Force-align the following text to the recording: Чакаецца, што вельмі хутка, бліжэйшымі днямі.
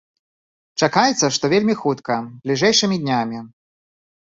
Чакаецца, 0.83 1.29
што 1.39 1.53
вельмі 1.55 1.75
хутка, 1.85 2.13
бліжэйшымі 2.49 2.95
днямі. 3.07 3.49